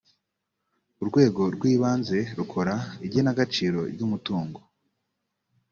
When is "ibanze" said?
1.73-2.17